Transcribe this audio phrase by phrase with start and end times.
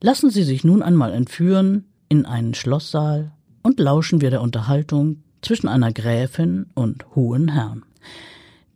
[0.00, 5.68] Lassen Sie sich nun einmal entführen in einen Schlosssaal und lauschen wir der Unterhaltung zwischen
[5.68, 7.84] einer Gräfin und hohen Herrn.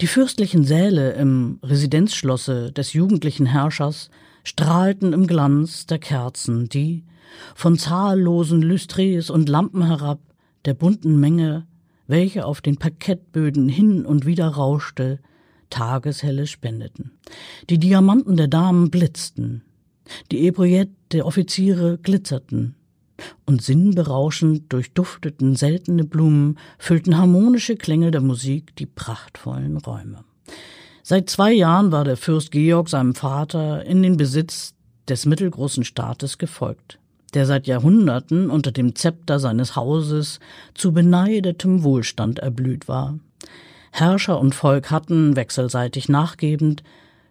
[0.01, 4.11] Die fürstlichen Säle im Residenzschlosse des jugendlichen Herrschers
[4.43, 7.05] strahlten im Glanz der Kerzen, die,
[7.55, 10.19] von zahllosen Lüstrees und Lampen herab,
[10.65, 11.67] der bunten Menge,
[12.07, 15.21] welche auf den Parkettböden hin und wieder rauschte,
[15.73, 17.13] Tageshelle spendeten.
[17.71, 19.63] Die Diamanten der Damen blitzten,
[20.31, 22.75] die Epaulettes der Offiziere glitzerten,
[23.47, 30.25] und sinnberauschend durchdufteten seltene Blumen, füllten harmonische Klänge der Musik die prachtvollen Räume.
[31.03, 34.75] Seit zwei Jahren war der Fürst Georg seinem Vater in den Besitz
[35.09, 36.99] des mittelgroßen Staates gefolgt
[37.35, 40.39] der seit Jahrhunderten unter dem Zepter seines Hauses
[40.75, 43.19] zu beneidetem Wohlstand erblüht war.
[43.95, 46.83] Herrscher und Volk hatten, wechselseitig nachgebend,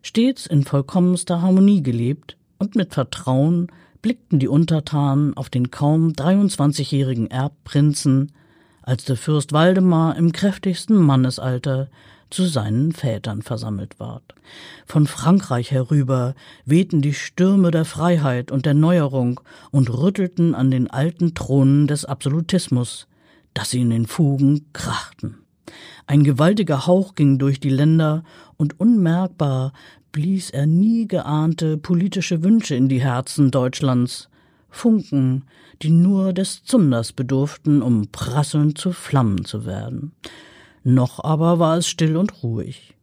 [0.04, 3.68] stets in vollkommenster Harmonie gelebt und mit Vertrauen
[4.04, 8.32] blickten die Untertanen auf den kaum 23-jährigen Erbprinzen,
[8.84, 11.90] als der Fürst Waldemar im kräftigsten Mannesalter
[12.30, 14.36] zu seinen Vätern versammelt ward.
[14.86, 16.36] Von Frankreich herüber
[16.66, 19.42] wehten die Stürme der Freiheit und der Neuerung
[19.72, 23.08] und rüttelten an den alten Thronen des Absolutismus,
[23.56, 25.40] dass sie in den Fugen krachten.
[26.08, 28.24] Ein gewaltiger Hauch ging durch die Länder
[28.58, 29.74] und unmerkbar
[30.12, 34.30] blies er nie geahnte politische Wünsche in die Herzen Deutschlands,
[34.70, 35.44] Funken,
[35.82, 40.14] die nur des Zunders bedurften, um prasselnd zu Flammen zu werden.
[40.84, 42.96] Noch aber war es still und ruhig.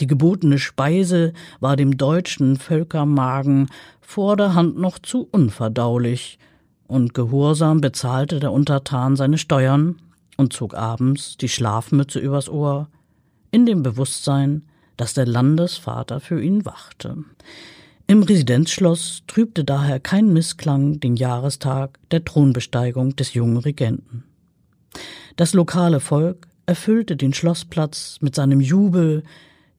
[0.00, 3.68] Die gebotene Speise war dem deutschen Völkermagen
[4.00, 6.38] vorderhand noch zu unverdaulich,
[6.86, 9.96] und gehorsam bezahlte der Untertan seine Steuern
[10.36, 12.88] und zog abends die Schlafmütze übers Ohr,
[13.50, 14.64] in dem Bewusstsein,
[14.96, 17.24] dass der Landesvater für ihn wachte.
[18.06, 24.24] Im Residenzschloss trübte daher kein Missklang den Jahrestag der Thronbesteigung des jungen Regenten.
[25.36, 29.22] Das lokale Volk erfüllte den Schlossplatz mit seinem Jubel,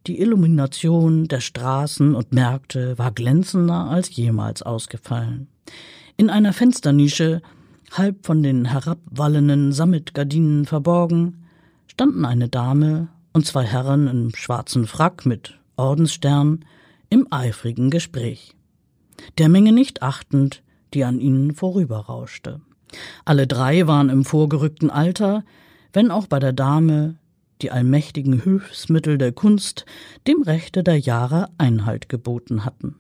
[0.07, 5.47] die Illumination der Straßen und Märkte war glänzender als jemals ausgefallen.
[6.17, 7.41] In einer Fensternische,
[7.97, 11.45] halb von den herabwallenden Sammetgardinen verborgen,
[11.87, 16.65] standen eine Dame und zwei Herren im schwarzen Frack mit Ordensstern
[17.09, 18.55] im eifrigen Gespräch,
[19.37, 22.61] der Menge nicht achtend, die an ihnen vorüberrauschte.
[23.25, 25.43] Alle drei waren im vorgerückten Alter,
[25.93, 27.15] wenn auch bei der Dame
[27.61, 29.85] die allmächtigen Hilfsmittel der Kunst
[30.27, 32.95] dem Rechte der Jahre Einhalt geboten hatten.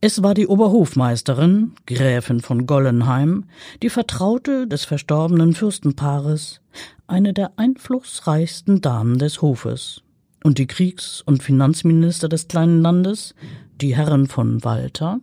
[0.00, 3.44] Es war die Oberhofmeisterin, Gräfin von Gollenheim,
[3.82, 6.60] die Vertraute des verstorbenen Fürstenpaares,
[7.06, 10.02] eine der einflussreichsten Damen des Hofes,
[10.42, 13.34] und die Kriegs- und Finanzminister des kleinen Landes,
[13.80, 15.20] die Herren von Walter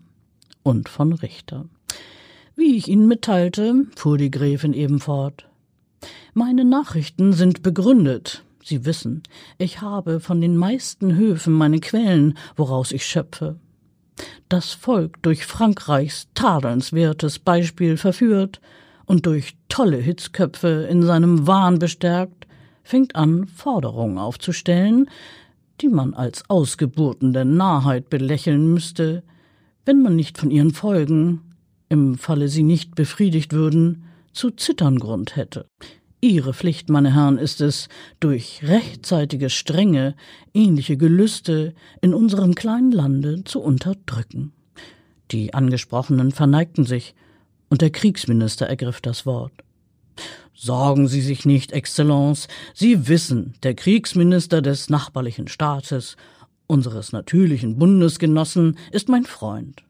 [0.64, 1.66] und von Richter.
[2.56, 5.50] Wie ich Ihnen mitteilte, fuhr die Gräfin eben fort,
[6.34, 8.44] meine Nachrichten sind begründet.
[8.64, 9.24] Sie wissen,
[9.58, 13.58] ich habe von den meisten Höfen meine Quellen, woraus ich schöpfe.
[14.50, 18.60] Das Volk durch Frankreichs tadelnswertes Beispiel verführt
[19.06, 22.48] und durch tolle Hitzköpfe in seinem Wahn bestärkt,
[22.84, 25.10] fängt an, Forderungen aufzustellen,
[25.82, 29.24] die man als Ausgeburten der Narrheit belächeln müsste,
[29.86, 31.42] wenn man nicht von ihren Folgen,
[31.88, 34.04] im Falle sie nicht befriedigt würden,
[34.34, 35.66] zu zittern Grund hätte.
[36.22, 37.88] Ihre Pflicht, meine Herren, ist es,
[38.20, 40.16] durch rechtzeitige Strenge
[40.54, 44.52] ähnliche Gelüste in unserem kleinen Lande zu unterdrücken.
[45.32, 47.16] Die Angesprochenen verneigten sich,
[47.70, 49.54] und der Kriegsminister ergriff das Wort.
[50.54, 56.18] Sorgen Sie sich nicht, Exzellenz, Sie wissen, der Kriegsminister des nachbarlichen Staates,
[56.68, 59.84] unseres natürlichen Bundesgenossen, ist mein Freund.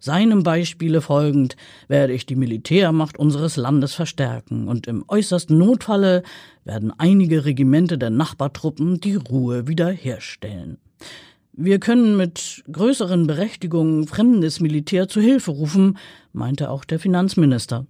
[0.00, 1.56] Seinem Beispiele folgend
[1.88, 6.22] werde ich die Militärmacht unseres Landes verstärken und im äußersten Notfalle
[6.64, 10.78] werden einige Regimente der Nachbartruppen die Ruhe wiederherstellen.
[11.52, 15.98] Wir können mit größeren Berechtigungen fremdes Militär zu Hilfe rufen,
[16.32, 17.84] meinte auch der Finanzminister.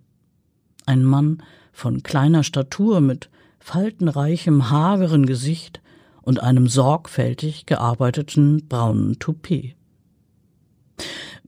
[0.87, 3.28] Ein Mann von kleiner Statur mit
[3.58, 5.82] faltenreichem, hageren Gesicht
[6.22, 9.77] und einem sorgfältig gearbeiteten braunen Toupet.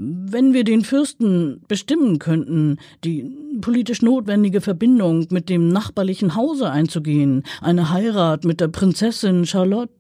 [0.02, 3.31] Wenn wir den Fürsten bestimmen könnten, die
[3.61, 9.93] politisch notwendige Verbindung mit dem nachbarlichen Hause einzugehen, eine Heirat mit der Prinzessin Charlotte.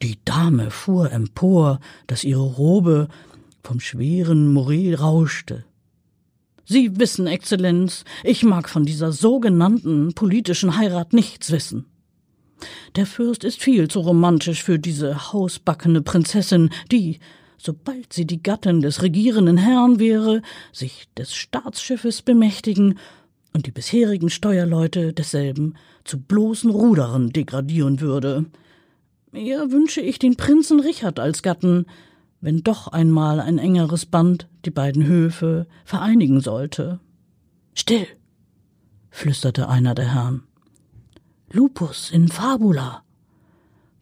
[0.00, 3.08] Die Dame fuhr empor, dass ihre Robe
[3.64, 5.64] vom schweren Moret rauschte.
[6.64, 11.86] Sie wissen, Exzellenz, ich mag von dieser sogenannten politischen Heirat nichts wissen.
[12.94, 17.18] Der Fürst ist viel zu romantisch für diese hausbackene Prinzessin, die,
[17.62, 20.42] sobald sie die Gattin des regierenden Herrn wäre,
[20.72, 22.98] sich des Staatsschiffes bemächtigen
[23.52, 25.74] und die bisherigen Steuerleute desselben
[26.04, 28.46] zu bloßen Ruderern degradieren würde.
[29.32, 31.86] Eher wünsche ich den Prinzen Richard als Gatten,
[32.40, 36.98] wenn doch einmal ein engeres Band die beiden Höfe vereinigen sollte.
[37.74, 38.06] Still,
[39.10, 40.42] flüsterte einer der Herren.
[41.52, 43.04] Lupus in Fabula,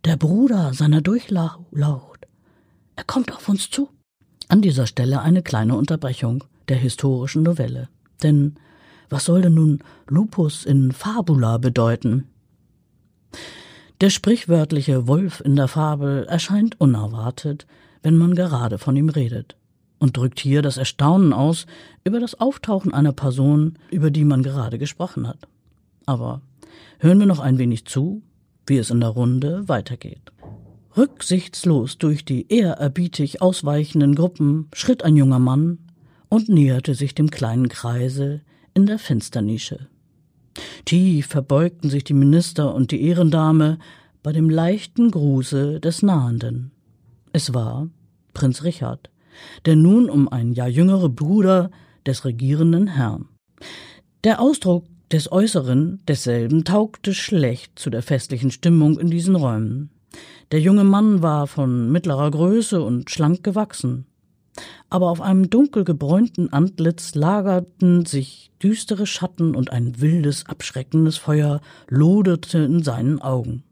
[0.05, 2.10] der Bruder seiner Durchlaucht.
[2.97, 3.89] Er kommt auf uns zu.
[4.49, 7.89] An dieser Stelle eine kleine Unterbrechung der historischen Novelle.
[8.23, 8.57] Denn
[9.09, 12.29] was soll denn nun Lupus in Fabula bedeuten?
[14.01, 17.67] Der sprichwörtliche Wolf in der Fabel erscheint unerwartet,
[18.03, 19.57] wenn man gerade von ihm redet
[19.99, 21.67] und drückt hier das Erstaunen aus
[22.05, 25.47] über das Auftauchen einer Person, über die man gerade gesprochen hat.
[26.07, 26.41] Aber
[26.99, 28.23] hören wir noch ein wenig zu,
[28.67, 30.33] wie es in der Runde weitergeht.
[30.97, 35.79] Rücksichtslos durch die ehrerbietig ausweichenden Gruppen schritt ein junger Mann
[36.29, 38.41] und näherte sich dem kleinen Kreise
[38.75, 39.89] in der Fensternische.
[40.85, 43.79] Tief verbeugten sich die Minister und die Ehrendame
[44.23, 46.73] bei dem leichten Gruße des Nahenden.
[47.33, 47.89] Es war
[48.35, 49.11] Prinz Richard,
[49.67, 51.71] der nun um ein Jahr jüngere Bruder
[52.05, 53.29] des regierenden Herrn.
[54.25, 59.91] Der Ausdruck des Äußeren desselben taugte schlecht zu der festlichen Stimmung in diesen Räumen.
[60.53, 64.07] Der junge Mann war von mittlerer Größe und schlank gewachsen.
[64.89, 71.61] Aber auf einem dunkel gebräunten Antlitz lagerten sich düstere Schatten und ein wildes, abschreckendes Feuer
[71.89, 73.63] loderte in seinen Augen.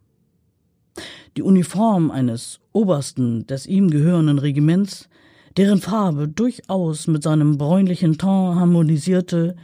[1.36, 5.08] Die Uniform eines Obersten des ihm gehörenden Regiments,
[5.56, 9.56] deren Farbe durchaus mit seinem bräunlichen Ton harmonisierte,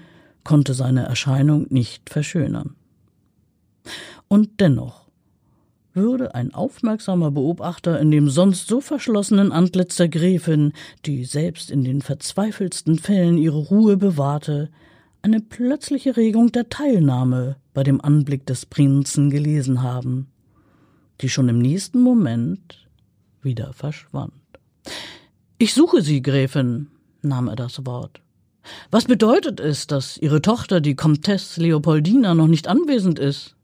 [0.43, 2.75] konnte seine Erscheinung nicht verschönern.
[4.29, 5.04] Und dennoch
[5.95, 10.73] würde ein aufmerksamer Beobachter in dem sonst so verschlossenen Antlitz der Gräfin,
[11.07, 14.71] die selbst in den verzweifeltsten Fällen ihre Ruhe bewahrte,
[15.23, 20.29] eine plötzliche Regung der Teilnahme bei dem Anblick des Prinzen gelesen haben,
[21.21, 22.87] die schon im nächsten Moment
[23.43, 24.33] wieder verschwand.
[25.59, 26.89] Ich suche Sie, Gräfin,
[27.23, 28.21] nahm er das Wort.
[28.91, 33.55] Was bedeutet es, dass Ihre Tochter, die Comtesse Leopoldina, noch nicht anwesend ist?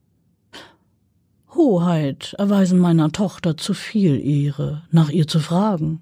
[1.55, 6.01] Hoheit erweisen meiner Tochter zu viel Ehre, nach ihr zu fragen,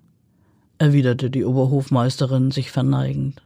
[0.78, 3.42] erwiderte die Oberhofmeisterin sich verneigend.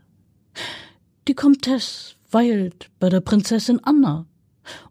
[1.28, 4.26] Die Comtesse weilt bei der Prinzessin Anna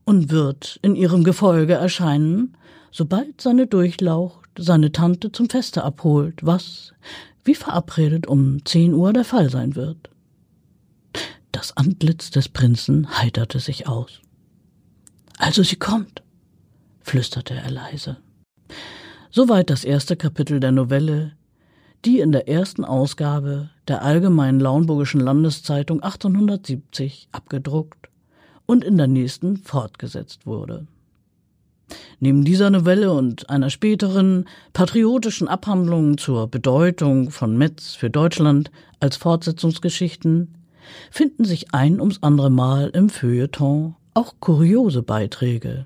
[0.05, 2.55] und wird in ihrem Gefolge erscheinen,
[2.91, 6.93] sobald seine Durchlaucht seine Tante zum Feste abholt, was,
[7.43, 10.09] wie verabredet, um zehn Uhr der Fall sein wird.
[11.51, 14.21] Das Antlitz des Prinzen heiterte sich aus.
[15.37, 16.21] Also sie kommt
[17.01, 18.17] flüsterte er leise.
[19.29, 21.33] Soweit das erste Kapitel der Novelle,
[22.05, 28.09] die in der ersten Ausgabe der Allgemeinen Lauenburgischen Landeszeitung 1870 abgedruckt
[28.65, 30.87] und in der nächsten fortgesetzt wurde.
[32.19, 39.17] Neben dieser Novelle und einer späteren patriotischen Abhandlung zur Bedeutung von Metz für Deutschland als
[39.17, 40.55] Fortsetzungsgeschichten
[41.09, 45.85] finden sich ein ums andere Mal im Feuilleton auch kuriose Beiträge,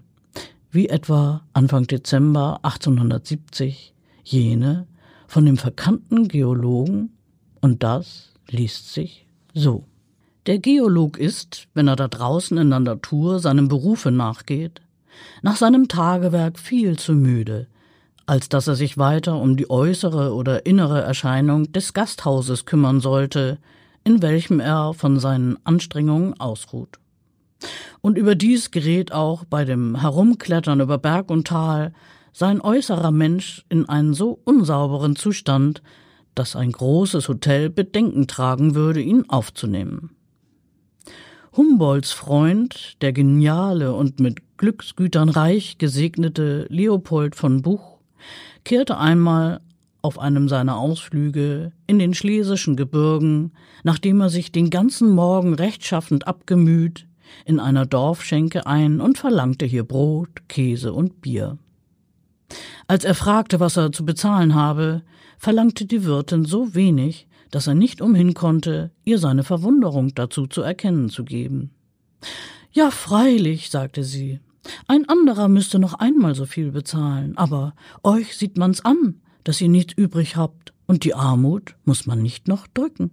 [0.76, 4.88] wie etwa Anfang Dezember 1870 jene
[5.26, 7.12] von dem verkannten Geologen,
[7.62, 9.86] und das liest sich So.
[10.46, 14.82] Der Geolog ist, wenn er da draußen in der Natur seinem Berufe nachgeht,
[15.42, 17.68] nach seinem Tagewerk viel zu müde,
[18.26, 23.60] als dass er sich weiter um die äußere oder innere Erscheinung des Gasthauses kümmern sollte,
[24.04, 27.00] in welchem er von seinen Anstrengungen ausruht.
[28.02, 31.94] Und überdies gerät auch bei dem Herumklettern über Berg und Tal
[32.34, 35.82] sein äußerer Mensch in einen so unsauberen Zustand,
[36.36, 40.12] dass ein großes Hotel Bedenken tragen würde, ihn aufzunehmen.
[41.56, 48.00] Humboldts Freund, der geniale und mit Glücksgütern reich gesegnete Leopold von Buch,
[48.66, 49.62] kehrte einmal
[50.02, 56.28] auf einem seiner Ausflüge in den schlesischen Gebirgen, nachdem er sich den ganzen Morgen rechtschaffend
[56.28, 57.08] abgemüht,
[57.46, 61.58] in einer Dorfschenke ein und verlangte hier Brot, Käse und Bier.
[62.88, 65.04] Als er fragte, was er zu bezahlen habe,
[65.38, 70.62] verlangte die Wirtin so wenig, dass er nicht umhin konnte, ihr seine Verwunderung dazu zu
[70.62, 71.72] erkennen zu geben.
[72.72, 74.40] Ja, freilich, sagte sie,
[74.88, 79.70] ein anderer müsste noch einmal so viel bezahlen, aber euch sieht man's an, dass ihr
[79.70, 83.12] nichts übrig habt, und die Armut muss man nicht noch drücken.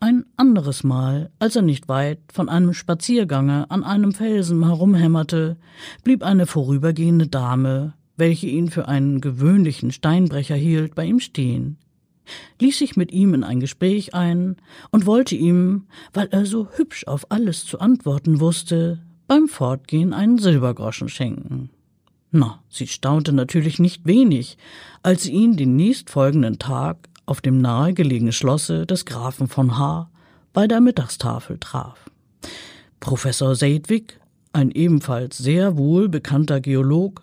[0.00, 5.56] Ein anderes Mal, als er nicht weit von einem Spaziergange an einem Felsen herumhämmerte,
[6.04, 11.78] blieb eine vorübergehende Dame, welche ihn für einen gewöhnlichen Steinbrecher hielt, bei ihm stehen,
[12.60, 14.56] ließ sich mit ihm in ein Gespräch ein
[14.90, 20.38] und wollte ihm, weil er so hübsch auf alles zu antworten wusste, beim Fortgehen einen
[20.38, 21.70] Silbergroschen schenken.
[22.30, 24.58] Na, sie staunte natürlich nicht wenig,
[25.02, 30.10] als sie ihn den nächstfolgenden Tag auf dem nahegelegenen Schlosse des Grafen von H.
[30.52, 32.10] bei der Mittagstafel traf.
[33.00, 34.18] Professor Seydwig,
[34.52, 37.22] ein ebenfalls sehr wohl bekannter Geolog,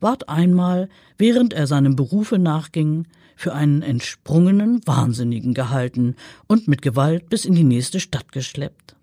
[0.00, 7.28] ward einmal, während er seinem Berufe nachging, für einen entsprungenen Wahnsinnigen gehalten und mit Gewalt
[7.28, 8.96] bis in die nächste Stadt geschleppt.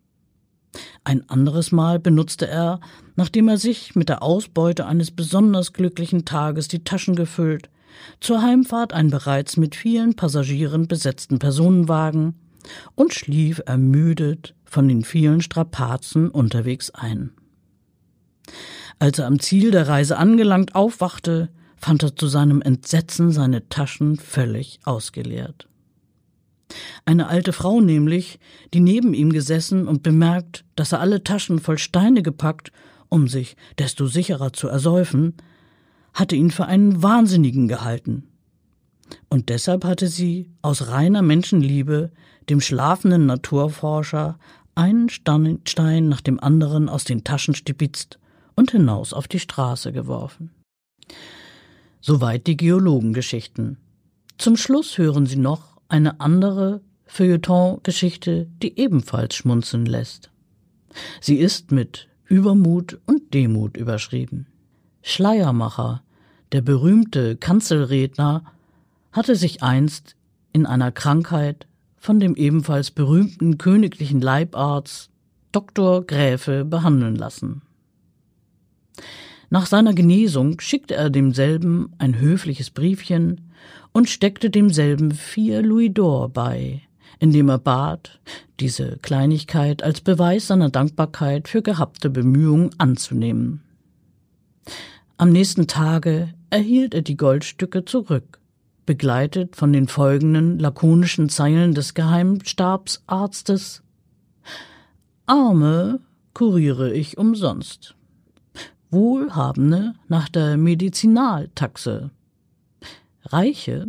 [1.04, 2.80] Ein anderes Mal benutzte er,
[3.16, 7.70] nachdem er sich mit der Ausbeute eines besonders glücklichen Tages die Taschen gefüllt,
[8.20, 12.36] zur Heimfahrt einen bereits mit vielen Passagieren besetzten Personenwagen
[12.96, 17.32] und schlief ermüdet von den vielen Strapazen unterwegs ein.
[19.00, 24.18] Als er am Ziel der Reise angelangt aufwachte, fand er zu seinem Entsetzen seine Taschen
[24.18, 25.68] völlig ausgeleert.
[27.06, 28.40] Eine alte Frau nämlich,
[28.74, 32.72] die neben ihm gesessen und bemerkt, dass er alle Taschen voll Steine gepackt,
[33.10, 35.36] um sich desto sicherer zu ersäufen,
[36.14, 38.28] hatte ihn für einen Wahnsinnigen gehalten.
[39.30, 42.12] Und deshalb hatte sie aus reiner Menschenliebe
[42.50, 44.38] dem schlafenden Naturforscher
[44.76, 48.20] einen Stein nach dem anderen aus den Taschen stibitzt
[48.56, 50.52] und hinaus auf die Straße geworfen.
[52.02, 53.78] Soweit die Geologengeschichten.
[54.38, 60.32] Zum Schluss hören Sie noch eine andere Feuilleton-Geschichte, die ebenfalls schmunzeln lässt.
[61.22, 64.48] Sie ist mit Übermut und Demut überschrieben.
[65.06, 66.02] Schleiermacher,
[66.54, 68.46] der berühmte Kanzelredner,
[69.12, 70.16] hatte sich einst
[70.54, 71.68] in einer Krankheit
[71.98, 75.10] von dem ebenfalls berühmten königlichen Leibarzt
[75.52, 76.06] Dr.
[76.06, 77.62] Gräfe behandeln lassen.
[79.50, 83.52] Nach seiner Genesung schickte er demselben ein höfliches Briefchen
[83.92, 86.82] und steckte demselben vier Louis d'Or bei,
[87.20, 88.20] indem er bat,
[88.62, 93.62] diese Kleinigkeit als Beweis seiner Dankbarkeit für gehabte Bemühungen anzunehmen.
[95.24, 98.42] Am nächsten Tage erhielt er die Goldstücke zurück,
[98.86, 103.84] begleitet von den folgenden lakonischen Zeilen des Geheimstabsarztes
[105.26, 106.02] Arme
[106.34, 107.96] kuriere ich umsonst.
[108.92, 112.12] Wohlhabende nach der Medizinaltaxe.
[113.24, 113.88] Reiche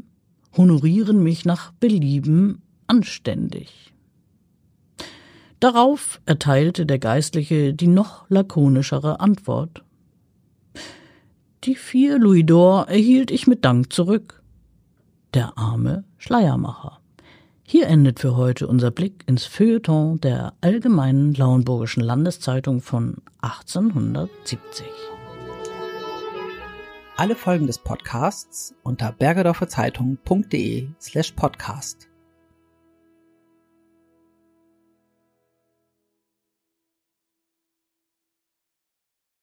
[0.57, 3.93] honorieren mich nach Belieben anständig.
[5.59, 9.83] Darauf erteilte der Geistliche die noch lakonischere Antwort.
[11.65, 14.43] Die vier Louis d'Or erhielt ich mit Dank zurück.
[15.33, 17.01] Der arme Schleiermacher.
[17.63, 24.85] Hier endet für heute unser Blick ins Feuilleton der Allgemeinen Lauenburgischen Landeszeitung von 1870.
[27.17, 32.11] Alle Folgen des Podcasts unter bergedorferzeitung.de slash podcast.